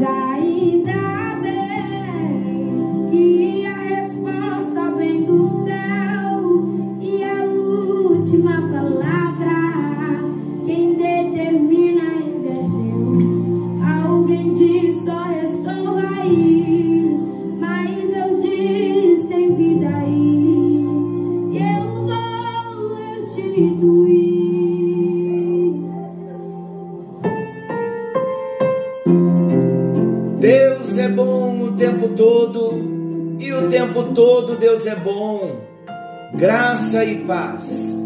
[0.00, 1.31] todo
[37.02, 37.96] Graça e paz.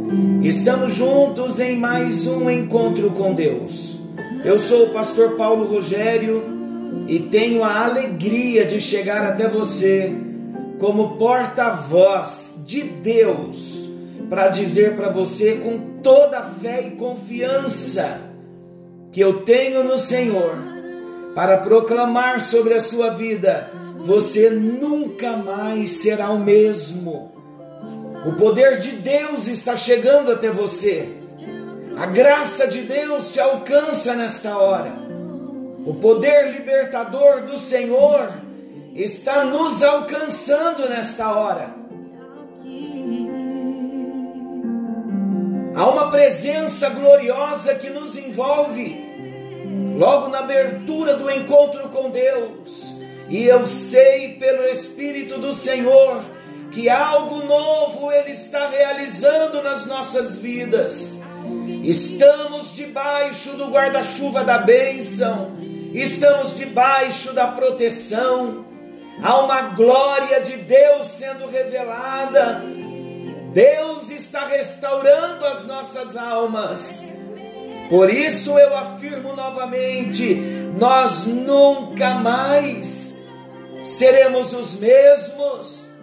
[0.42, 3.98] Estamos juntos em mais um encontro com Deus.
[4.42, 6.42] Eu sou o pastor Paulo Rogério
[7.06, 10.14] e tenho a alegria de chegar até você
[10.78, 13.90] como porta-voz de Deus
[14.30, 18.18] para dizer para você com toda a fé e confiança
[19.12, 20.56] que eu tenho no Senhor
[21.34, 27.35] para proclamar sobre a sua vida você nunca mais será o mesmo.
[28.26, 31.16] O poder de Deus está chegando até você.
[31.96, 34.92] A graça de Deus te alcança nesta hora.
[35.86, 38.28] O poder libertador do Senhor
[38.96, 41.70] está nos alcançando nesta hora.
[45.76, 49.06] Há uma presença gloriosa que nos envolve
[49.96, 53.00] logo na abertura do encontro com Deus.
[53.28, 56.24] E eu sei pelo Espírito do Senhor
[56.76, 61.22] que algo novo Ele está realizando nas nossas vidas.
[61.82, 65.52] Estamos debaixo do guarda-chuva da bênção,
[65.94, 68.66] estamos debaixo da proteção.
[69.22, 72.62] Há uma glória de Deus sendo revelada.
[73.54, 77.08] Deus está restaurando as nossas almas.
[77.88, 80.34] Por isso eu afirmo novamente:
[80.78, 83.24] nós nunca mais
[83.82, 85.95] seremos os mesmos.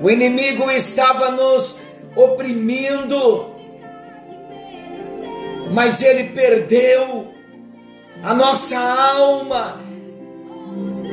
[0.00, 1.80] O inimigo estava nos
[2.16, 3.54] oprimindo,
[5.72, 7.28] mas ele perdeu.
[8.22, 9.80] A nossa alma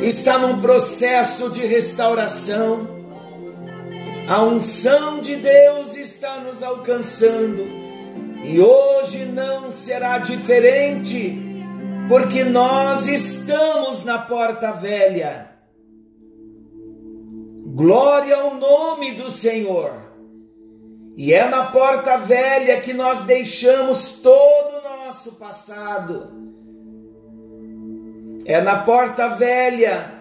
[0.02, 2.88] está num processo de restauração.
[4.30, 7.64] A unção de Deus está nos alcançando
[8.44, 11.44] e hoje não será diferente
[12.08, 15.47] porque nós estamos na porta velha.
[17.78, 19.94] Glória ao nome do Senhor.
[21.16, 26.28] E é na porta velha que nós deixamos todo o nosso passado.
[28.46, 30.12] É na porta velha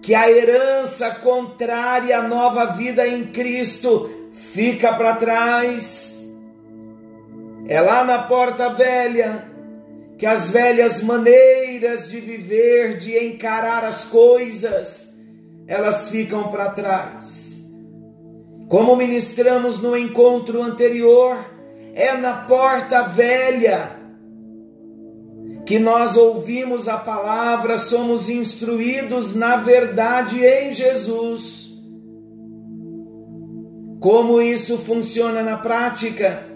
[0.00, 6.32] que a herança contrária à nova vida em Cristo fica para trás.
[7.66, 9.50] É lá na porta velha
[10.16, 15.15] que as velhas maneiras de viver, de encarar as coisas,
[15.66, 17.72] elas ficam para trás.
[18.68, 21.36] Como ministramos no encontro anterior,
[21.94, 23.96] é na porta velha
[25.64, 31.82] que nós ouvimos a palavra, somos instruídos na verdade em Jesus.
[33.98, 36.46] Como isso funciona na prática?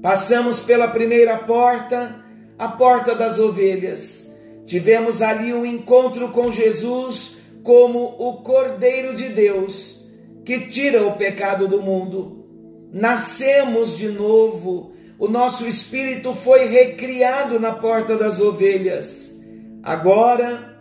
[0.00, 2.14] Passamos pela primeira porta,
[2.56, 4.32] a porta das ovelhas.
[4.66, 7.37] Tivemos ali um encontro com Jesus
[7.68, 10.08] como o Cordeiro de Deus
[10.42, 12.48] que tira o pecado do mundo.
[12.90, 19.44] Nascemos de novo, o nosso espírito foi recriado na porta das ovelhas.
[19.82, 20.80] Agora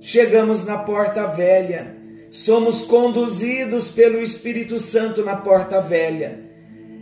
[0.00, 1.96] chegamos na porta velha,
[2.32, 6.50] somos conduzidos pelo Espírito Santo na porta velha.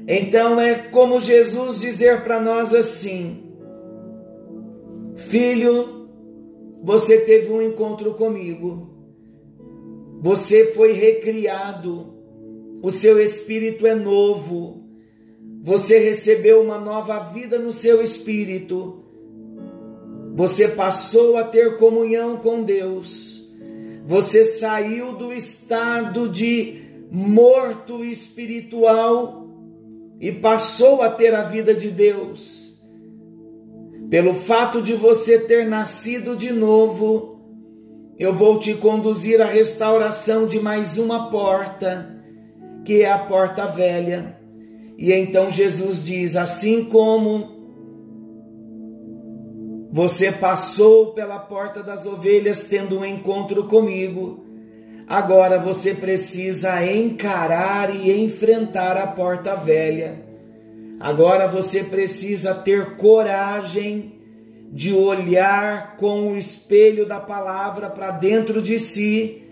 [0.07, 3.51] Então é como Jesus dizer para nós assim:
[5.17, 6.07] Filho,
[6.83, 8.90] você teve um encontro comigo.
[10.21, 12.15] Você foi recriado.
[12.83, 14.85] O seu espírito é novo.
[15.63, 19.03] Você recebeu uma nova vida no seu espírito.
[20.35, 23.51] Você passou a ter comunhão com Deus.
[24.05, 29.49] Você saiu do estado de morto espiritual
[30.21, 32.71] e passou a ter a vida de Deus
[34.11, 37.30] pelo fato de você ter nascido de novo,
[38.21, 42.23] eu vou te conduzir à restauração de mais uma porta,
[42.85, 44.37] que é a porta velha.
[44.97, 47.59] E então Jesus diz: assim como
[49.91, 54.45] você passou pela porta das ovelhas tendo um encontro comigo,
[55.09, 60.31] agora você precisa encarar e enfrentar a porta velha
[61.01, 64.20] Agora você precisa ter coragem
[64.71, 69.43] de olhar com o espelho da palavra para dentro de si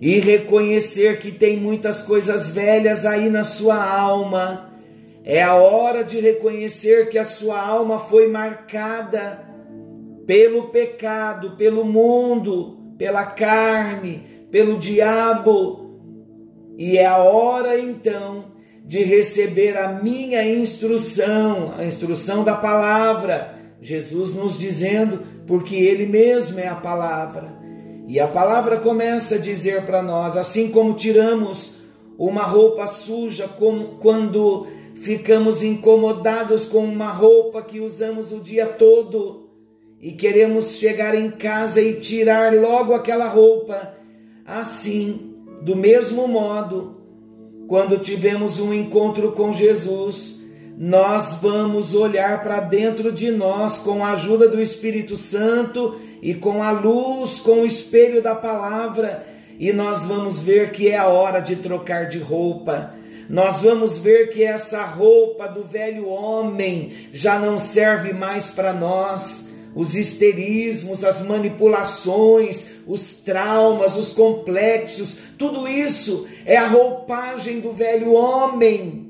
[0.00, 4.70] e reconhecer que tem muitas coisas velhas aí na sua alma.
[5.24, 9.44] É a hora de reconhecer que a sua alma foi marcada
[10.26, 16.00] pelo pecado, pelo mundo, pela carne, pelo diabo.
[16.78, 18.46] E é a hora então
[18.84, 23.59] de receber a minha instrução, a instrução da palavra.
[23.80, 27.52] Jesus nos dizendo, porque Ele mesmo é a palavra.
[28.06, 31.82] E a palavra começa a dizer para nós, assim como tiramos
[32.18, 34.66] uma roupa suja, como quando
[34.96, 39.48] ficamos incomodados com uma roupa que usamos o dia todo
[40.00, 43.94] e queremos chegar em casa e tirar logo aquela roupa.
[44.44, 46.96] Assim, do mesmo modo,
[47.68, 50.39] quando tivemos um encontro com Jesus,
[50.82, 56.62] nós vamos olhar para dentro de nós com a ajuda do Espírito Santo e com
[56.62, 59.26] a luz, com o espelho da palavra,
[59.58, 62.94] e nós vamos ver que é a hora de trocar de roupa.
[63.28, 69.50] Nós vamos ver que essa roupa do velho homem já não serve mais para nós
[69.74, 78.14] os histerismos, as manipulações, os traumas, os complexos, tudo isso é a roupagem do velho
[78.14, 79.09] homem.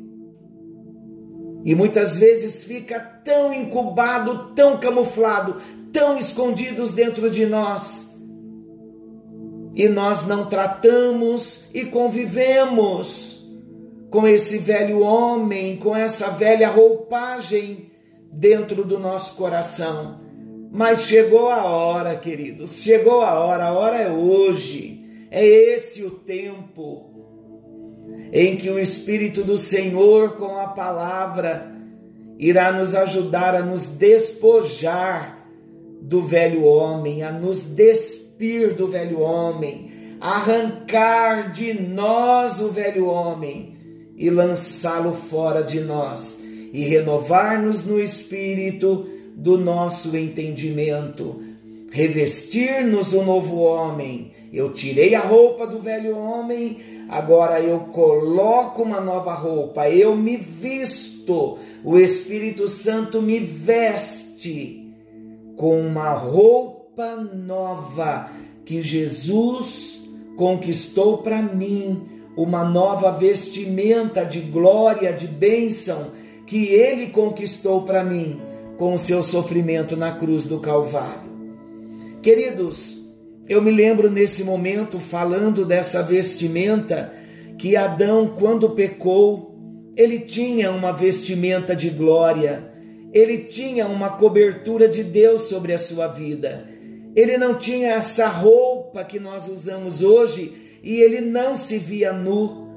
[1.64, 5.60] E muitas vezes fica tão incubado, tão camuflado,
[5.92, 8.20] tão escondidos dentro de nós.
[9.74, 13.40] E nós não tratamos e convivemos
[14.10, 17.90] com esse velho homem, com essa velha roupagem
[18.32, 20.20] dentro do nosso coração.
[20.72, 26.10] Mas chegou a hora, queridos, chegou a hora, a hora é hoje, é esse o
[26.10, 27.09] tempo
[28.32, 31.72] em que o Espírito do Senhor, com a palavra,
[32.38, 35.46] irá nos ajudar a nos despojar
[36.00, 43.76] do velho homem, a nos despir do velho homem, arrancar de nós o velho homem
[44.16, 46.42] e lançá-lo fora de nós
[46.72, 51.42] e renovar-nos no espírito do nosso entendimento,
[51.90, 54.32] revestir-nos o novo homem.
[54.52, 56.78] Eu tirei a roupa do velho homem,
[57.10, 64.94] agora eu coloco uma nova roupa, eu me visto, o Espírito Santo me veste
[65.56, 68.30] com uma roupa nova
[68.64, 76.12] que Jesus conquistou para mim, uma nova vestimenta de glória, de bênção
[76.46, 78.40] que ele conquistou para mim
[78.78, 81.30] com o seu sofrimento na cruz do Calvário.
[82.22, 83.00] Queridos,
[83.50, 87.12] eu me lembro nesse momento falando dessa vestimenta
[87.58, 89.58] que Adão, quando pecou,
[89.97, 92.70] ele tinha uma vestimenta de glória,
[93.12, 96.67] ele tinha uma cobertura de Deus sobre a sua vida.
[97.14, 102.69] Ele não tinha essa roupa que nós usamos hoje e ele não se via nu,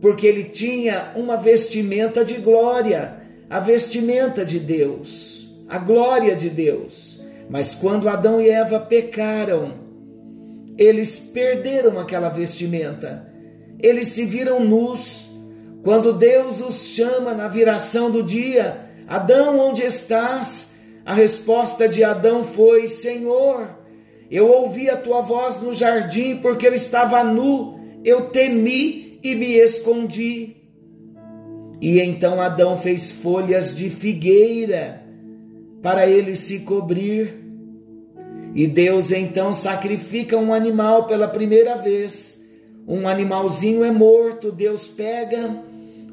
[0.00, 3.16] porque ele tinha uma vestimenta de glória,
[3.48, 5.38] a vestimenta de Deus
[5.68, 7.20] a glória de Deus.
[7.50, 9.74] Mas quando Adão e Eva pecaram,
[10.78, 13.26] eles perderam aquela vestimenta.
[13.80, 15.36] Eles se viram nus.
[15.82, 20.86] Quando Deus os chama na viração do dia, Adão, onde estás?
[21.04, 23.68] A resposta de Adão foi: Senhor,
[24.30, 29.54] eu ouvi a tua voz no jardim porque eu estava nu, eu temi e me
[29.54, 30.56] escondi.
[31.80, 35.02] E então Adão fez folhas de figueira
[35.82, 37.37] para ele se cobrir.
[38.54, 42.46] E Deus então sacrifica um animal pela primeira vez.
[42.86, 45.62] Um animalzinho é morto, Deus pega,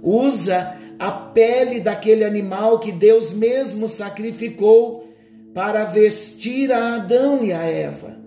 [0.04, 5.10] usa a pele daquele animal que Deus mesmo sacrificou
[5.54, 8.18] para vestir a Adão e a Eva.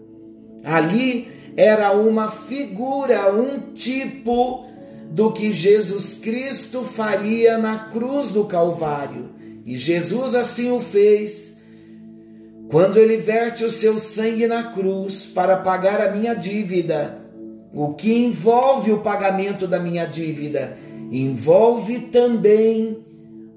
[0.65, 4.67] Ali era uma figura, um tipo
[5.11, 9.31] do que Jesus Cristo faria na cruz do Calvário.
[9.67, 11.58] E Jesus assim o fez.
[12.71, 17.19] Quando ele verte o seu sangue na cruz para pagar a minha dívida,
[17.73, 20.77] o que envolve o pagamento da minha dívida,
[21.11, 22.99] envolve também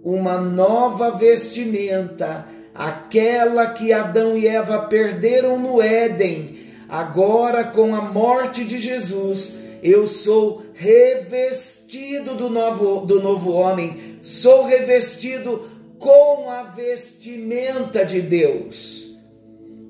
[0.02, 6.60] uma nova vestimenta, aquela que Adão e Eva perderam no Éden.
[6.88, 14.66] Agora, com a morte de Jesus, eu sou revestido do novo, do novo homem, sou
[14.66, 15.71] revestido
[16.02, 19.16] com a vestimenta de Deus.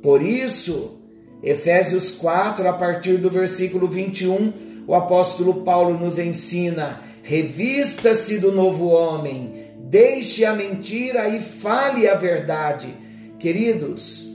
[0.01, 1.01] Por isso,
[1.41, 8.87] Efésios 4, a partir do versículo 21, o apóstolo Paulo nos ensina: revista-se do novo
[8.89, 12.93] homem, deixe a mentira e fale a verdade.
[13.39, 14.29] Queridos,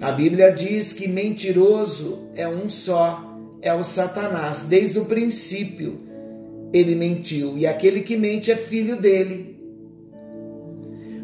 [0.00, 4.66] A Bíblia diz que mentiroso é um só, é o Satanás.
[4.68, 6.00] Desde o princípio
[6.72, 9.53] ele mentiu, e aquele que mente é filho dele.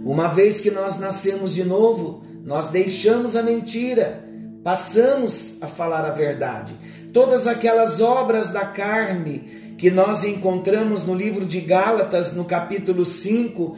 [0.05, 4.25] Uma vez que nós nascemos de novo, nós deixamos a mentira,
[4.65, 6.75] passamos a falar a verdade.
[7.13, 13.77] Todas aquelas obras da carne que nós encontramos no livro de Gálatas, no capítulo 5,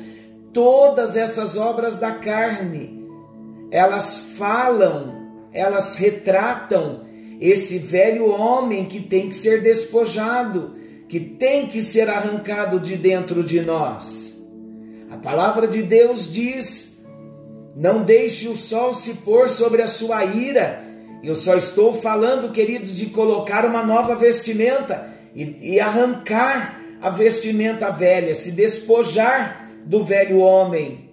[0.52, 3.06] todas essas obras da carne,
[3.70, 7.02] elas falam, elas retratam
[7.40, 10.76] esse velho homem que tem que ser despojado,
[11.08, 14.41] que tem que ser arrancado de dentro de nós.
[15.12, 17.06] A palavra de Deus diz:
[17.76, 20.82] não deixe o sol se pôr sobre a sua ira.
[21.22, 27.90] Eu só estou falando, queridos, de colocar uma nova vestimenta e, e arrancar a vestimenta
[27.90, 31.10] velha, se despojar do velho homem.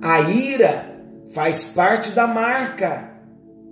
[0.00, 1.02] A ira
[1.32, 3.10] faz parte da marca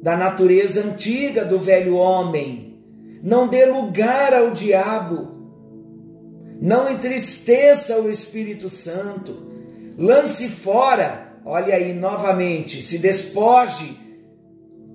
[0.02, 2.80] da natureza antiga do velho homem.
[3.22, 5.33] Não dê lugar ao diabo.
[6.64, 9.36] Não entristeça o Espírito Santo.
[9.98, 14.00] Lance fora, olha aí novamente, se despoje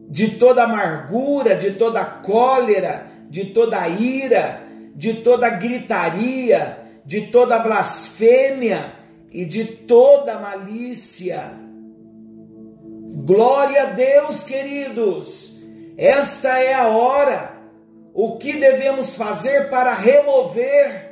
[0.09, 4.63] de toda amargura, de toda cólera, de toda ira,
[4.95, 8.91] de toda gritaria, de toda blasfêmia
[9.31, 11.53] e de toda malícia.
[13.25, 15.61] Glória a Deus, queridos.
[15.95, 17.59] Esta é a hora.
[18.11, 21.08] O que devemos fazer para remover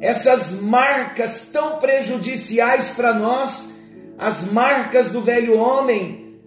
[0.00, 3.80] essas marcas tão prejudiciais para nós,
[4.18, 6.40] as marcas do velho homem?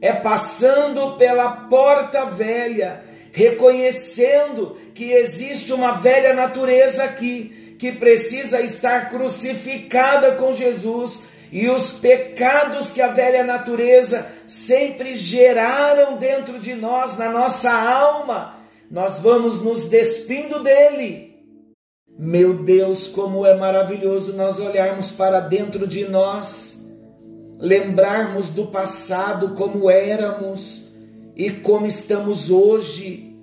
[0.00, 9.10] É passando pela porta velha, reconhecendo que existe uma velha natureza aqui, que precisa estar
[9.10, 17.18] crucificada com Jesus e os pecados que a velha natureza sempre geraram dentro de nós,
[17.18, 18.56] na nossa alma,
[18.90, 21.31] nós vamos nos despindo dele.
[22.24, 26.88] Meu Deus, como é maravilhoso nós olharmos para dentro de nós,
[27.58, 30.92] lembrarmos do passado como éramos
[31.34, 33.36] e como estamos hoje.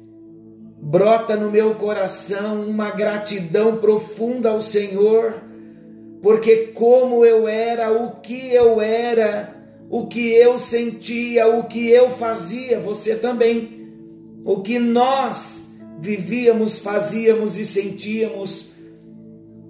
[0.81, 5.49] Brota no meu coração uma gratidão profunda ao Senhor
[6.21, 9.55] porque como eu era, o que eu era,
[9.89, 13.89] o que eu sentia, o que eu fazia, você também.
[14.45, 18.68] O que nós vivíamos, fazíamos e sentíamos,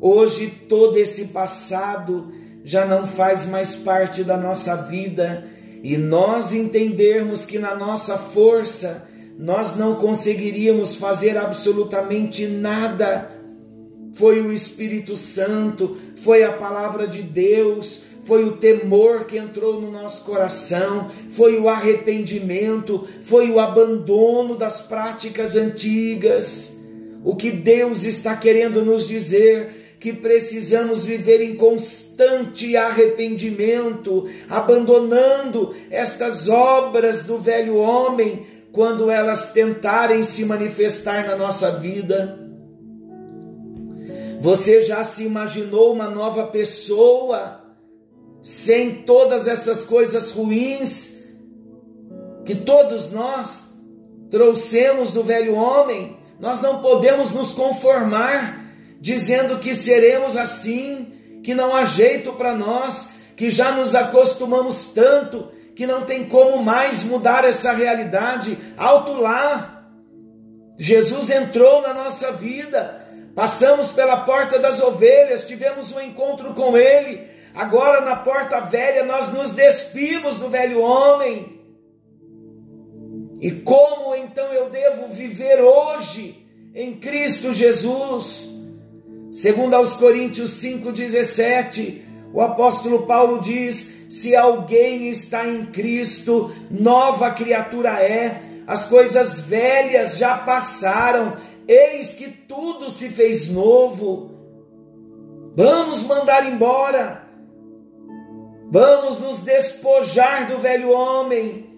[0.01, 2.32] hoje todo esse passado
[2.63, 5.48] já não faz mais parte da nossa vida
[5.84, 13.32] e nós entendermos que na nossa força nós não conseguiríamos fazer absolutamente nada.
[14.13, 19.89] Foi o Espírito Santo, foi a palavra de Deus, foi o temor que entrou no
[19.89, 26.86] nosso coração, foi o arrependimento, foi o abandono das práticas antigas.
[27.24, 36.48] O que Deus está querendo nos dizer que precisamos viver em constante arrependimento, abandonando estas
[36.48, 42.39] obras do velho homem quando elas tentarem se manifestar na nossa vida.
[44.39, 47.60] Você já se imaginou uma nova pessoa
[48.41, 51.34] sem todas essas coisas ruins
[52.46, 53.82] que todos nós
[54.29, 56.18] trouxemos do velho homem?
[56.39, 58.68] Nós não podemos nos conformar
[59.00, 65.51] dizendo que seremos assim, que não há jeito para nós, que já nos acostumamos tanto
[65.75, 68.58] que não tem como mais mudar essa realidade.
[68.75, 69.86] Alto lá!
[70.77, 73.00] Jesus entrou na nossa vida,
[73.39, 77.25] Passamos pela porta das ovelhas, tivemos um encontro com Ele.
[77.56, 81.58] Agora, na porta velha, nós nos despimos do velho homem.
[83.39, 88.59] E como então eu devo viver hoje em Cristo Jesus?
[89.31, 98.01] Segundo aos Coríntios 5:17, o apóstolo Paulo diz: "Se alguém está em Cristo, nova criatura
[98.01, 98.43] é.
[98.67, 101.38] As coisas velhas já passaram,
[101.69, 104.31] Eis que tudo se fez novo.
[105.55, 107.27] Vamos mandar embora.
[108.71, 111.69] Vamos nos despojar do velho homem.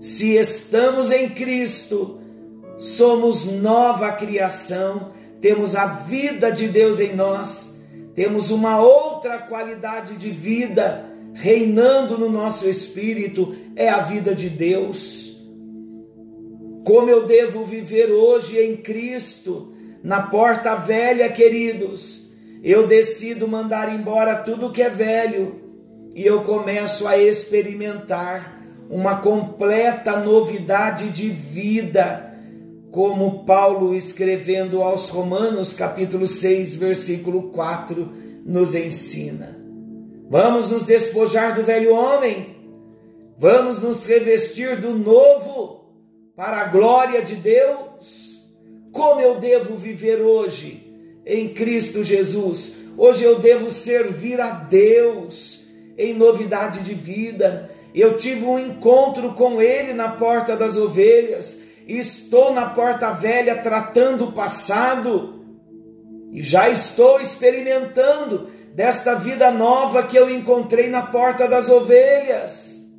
[0.00, 2.18] Se estamos em Cristo,
[2.76, 5.12] somos nova criação,
[5.46, 7.80] temos a vida de Deus em nós,
[8.16, 15.40] temos uma outra qualidade de vida reinando no nosso espírito, é a vida de Deus.
[16.84, 19.72] Como eu devo viver hoje em Cristo,
[20.02, 22.32] na porta velha, queridos.
[22.60, 25.60] Eu decido mandar embora tudo que é velho,
[26.12, 32.35] e eu começo a experimentar uma completa novidade de vida,
[32.96, 38.10] como Paulo escrevendo aos Romanos, capítulo 6, versículo 4,
[38.42, 39.54] nos ensina.
[40.30, 42.56] Vamos nos despojar do velho homem,
[43.36, 45.90] vamos nos revestir do novo,
[46.34, 48.50] para a glória de Deus.
[48.90, 50.90] Como eu devo viver hoje
[51.26, 52.78] em Cristo Jesus?
[52.96, 55.66] Hoje eu devo servir a Deus
[55.98, 57.70] em novidade de vida.
[57.94, 61.65] Eu tive um encontro com Ele na porta das ovelhas.
[61.86, 65.44] Estou na porta velha tratando o passado
[66.32, 72.90] e já estou experimentando desta vida nova que eu encontrei na porta das ovelhas.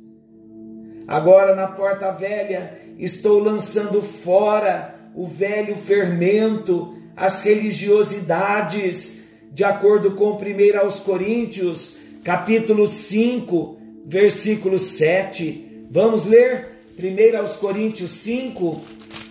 [1.06, 10.32] Agora na porta velha estou lançando fora o velho fermento, as religiosidades, de acordo com
[10.32, 15.86] 1 aos Coríntios, capítulo 5, versículo 7.
[15.90, 18.80] Vamos ler 1 aos Coríntios 5,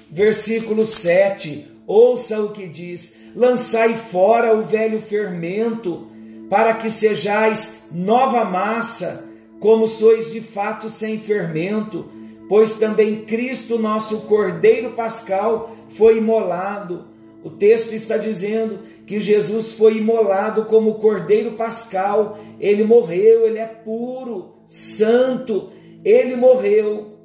[0.09, 1.65] versículo 7.
[1.85, 6.07] Ouça o que diz: Lançai fora o velho fermento,
[6.49, 14.21] para que sejais nova massa, como sois de fato sem fermento pois também Cristo, nosso
[14.21, 17.05] Cordeiro Pascal, foi imolado.
[17.43, 23.65] O texto está dizendo que Jesus foi imolado como Cordeiro Pascal, ele morreu, ele é
[23.65, 25.71] puro, santo,
[26.03, 27.16] ele morreu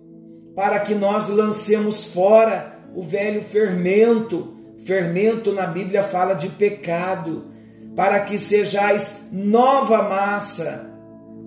[0.54, 4.56] para que nós lancemos fora o velho fermento.
[4.84, 7.46] Fermento na Bíblia fala de pecado,
[7.94, 10.92] para que sejais nova massa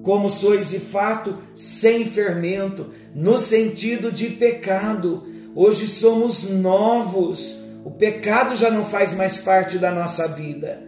[0.06, 5.26] como sois de fato sem fermento, no sentido de pecado.
[5.56, 10.80] Hoje somos novos, o pecado já não faz mais parte da nossa vida.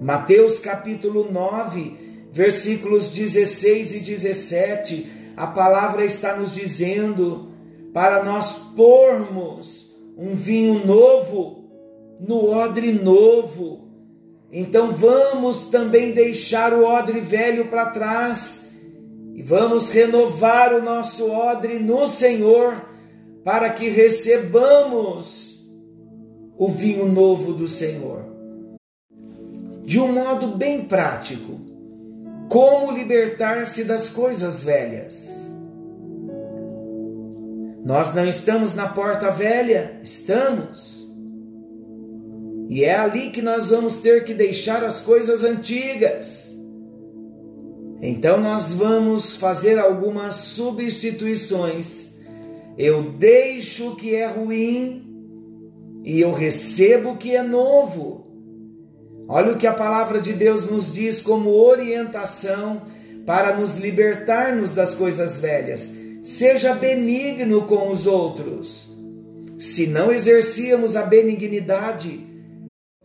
[0.00, 7.50] Mateus capítulo 9, versículos 16 e 17, a palavra está nos dizendo
[7.92, 11.64] para nós pormos um vinho novo
[12.20, 13.82] no odre novo
[14.52, 18.74] então vamos também deixar o odre velho para trás
[19.34, 22.84] e vamos renovar o nosso odre no Senhor
[23.42, 25.66] para que recebamos
[26.58, 28.26] o vinho novo do Senhor.
[29.86, 31.58] De um modo bem prático,
[32.52, 35.56] como libertar-se das coisas velhas?
[37.82, 41.10] Nós não estamos na porta velha, estamos.
[42.68, 46.54] E é ali que nós vamos ter que deixar as coisas antigas.
[48.02, 52.18] Então nós vamos fazer algumas substituições.
[52.76, 55.10] Eu deixo o que é ruim
[56.04, 58.21] e eu recebo o que é novo.
[59.28, 62.82] Olha o que a palavra de Deus nos diz como orientação
[63.24, 65.96] para nos libertarmos das coisas velhas.
[66.22, 68.90] Seja benigno com os outros.
[69.58, 72.32] Se não exercíamos a benignidade,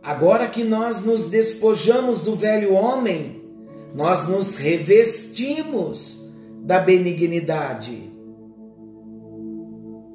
[0.08, 3.44] Agora que nós nos despojamos do velho homem,
[3.94, 6.32] nós nos revestimos
[6.64, 8.10] da benignidade.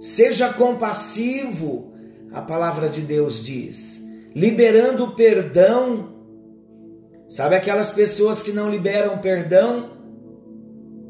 [0.01, 1.93] Seja compassivo,
[2.33, 6.13] a palavra de Deus diz, liberando perdão.
[7.29, 9.91] Sabe aquelas pessoas que não liberam perdão?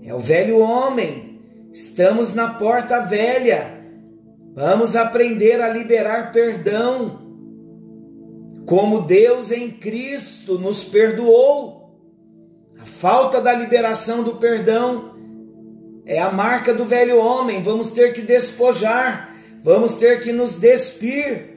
[0.03, 1.41] É o velho homem.
[1.73, 3.81] Estamos na porta velha.
[4.55, 7.23] Vamos aprender a liberar perdão
[8.67, 11.83] como Deus em Cristo nos perdoou.
[12.79, 15.15] A falta da liberação do perdão
[16.05, 17.63] é a marca do velho homem.
[17.63, 21.52] Vamos ter que despojar, vamos ter que nos despir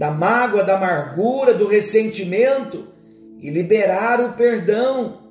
[0.00, 2.88] da mágoa, da amargura, do ressentimento
[3.38, 5.24] e liberar o perdão.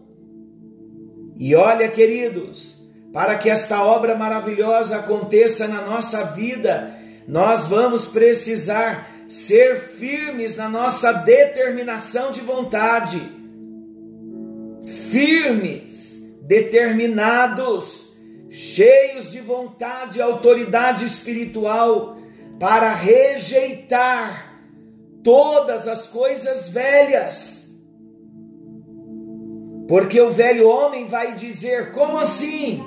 [1.39, 6.95] E olha, queridos, para que esta obra maravilhosa aconteça na nossa vida,
[7.27, 13.19] nós vamos precisar ser firmes na nossa determinação de vontade,
[15.09, 18.15] firmes, determinados,
[18.51, 22.19] cheios de vontade e autoridade espiritual
[22.59, 24.48] para rejeitar
[25.23, 27.69] todas as coisas velhas.
[29.87, 32.83] Porque o velho homem vai dizer: como assim?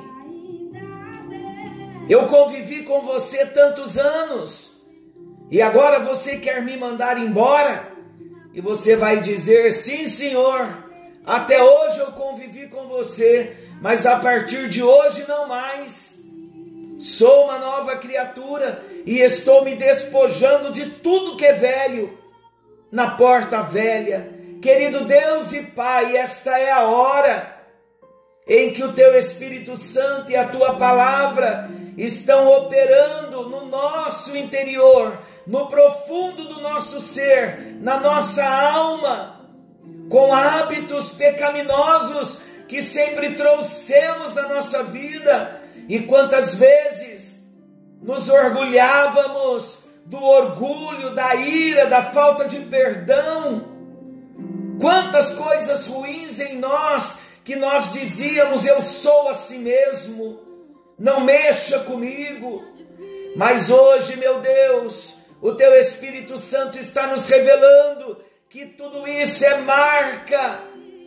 [2.09, 4.83] Eu convivi com você tantos anos
[5.51, 7.93] e agora você quer me mandar embora?
[8.55, 10.67] E você vai dizer: sim, senhor,
[11.27, 16.23] até hoje eu convivi com você, mas a partir de hoje não mais.
[16.99, 22.22] Sou uma nova criatura e estou me despojando de tudo que é velho
[22.93, 24.29] na porta velha.
[24.61, 27.57] Querido Deus e Pai, esta é a hora
[28.47, 35.19] em que o teu Espírito Santo e a tua palavra estão operando no nosso interior,
[35.47, 39.41] no profundo do nosso ser, na nossa alma,
[40.09, 47.53] com hábitos pecaminosos que sempre trouxemos na nossa vida, e quantas vezes
[48.01, 53.69] nos orgulhávamos do orgulho, da ira, da falta de perdão,
[54.81, 60.41] quantas coisas ruins em nós que nós dizíamos: Eu sou a si mesmo,
[60.99, 62.65] não mexa comigo.
[63.37, 69.57] Mas hoje, meu Deus, o Teu Espírito Santo está nos revelando que tudo isso é
[69.59, 70.61] marca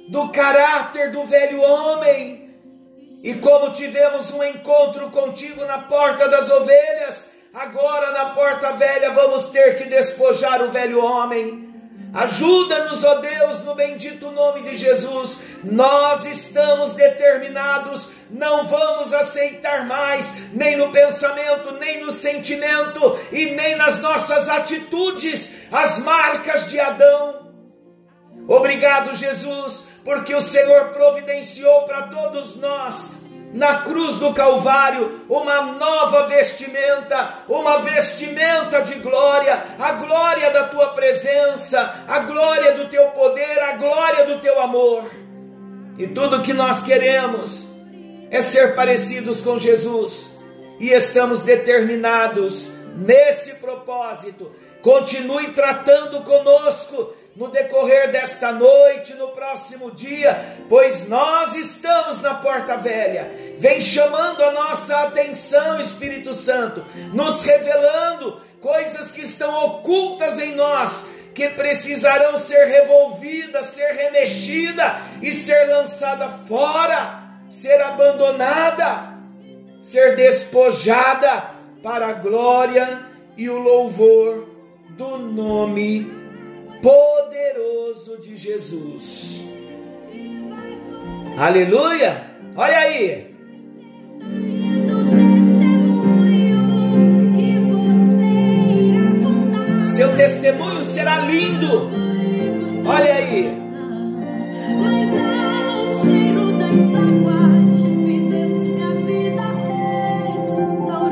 [0.09, 2.45] do caráter do velho homem.
[3.21, 9.49] E como tivemos um encontro contigo na porta das ovelhas, agora na porta velha vamos
[9.49, 11.73] ter que despojar o velho homem.
[12.13, 15.41] Ajuda-nos, ó Deus, no bendito nome de Jesus.
[15.63, 23.75] Nós estamos determinados, não vamos aceitar mais, nem no pensamento, nem no sentimento e nem
[23.75, 27.53] nas nossas atitudes, as marcas de Adão.
[28.47, 33.24] Obrigado, Jesus, porque o Senhor providenciou para todos nós
[33.55, 40.89] na cruz do Calvário uma nova vestimenta, uma vestimenta de glória, a glória da tua
[40.89, 45.05] presença, a glória do teu poder, a glória do teu amor.
[45.97, 47.77] E tudo que nós queremos
[48.29, 50.37] é ser parecidos com Jesus,
[50.77, 54.51] e estamos determinados nesse propósito.
[54.81, 62.77] Continue tratando conosco no decorrer desta noite, no próximo dia, pois nós estamos na porta
[62.77, 63.29] velha.
[63.57, 71.09] Vem chamando a nossa atenção, Espírito Santo, nos revelando coisas que estão ocultas em nós,
[71.33, 79.13] que precisarão ser revolvidas, ser remexida e ser lançada fora, ser abandonada,
[79.81, 81.49] ser despojada
[81.83, 84.47] para a glória e o louvor
[84.91, 86.14] do nome
[86.85, 89.43] poderoso de Jesus.
[91.35, 92.29] Aleluia!
[92.55, 93.35] Olha aí!
[99.87, 101.89] Seu testemunho será lindo.
[102.85, 103.49] Olha aí.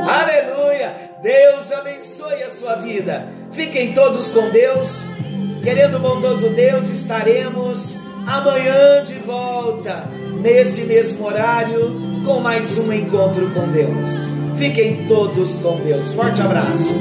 [0.08, 0.94] Aleluia!
[1.24, 3.28] Deus abençoe a sua vida.
[3.52, 5.13] Fiquem todos com Deus.
[5.64, 7.98] Querendo bondoso Deus, estaremos
[8.28, 10.10] amanhã de volta,
[10.42, 14.28] nesse mesmo horário, com mais um encontro com Deus.
[14.58, 16.12] Fiquem todos com Deus.
[16.12, 16.94] Forte abraço.